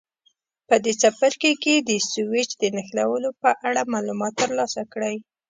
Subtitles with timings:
[0.67, 5.15] په دې څپرکي کې د سویچ د نښلولو په اړه معلومات ترلاسه کړئ.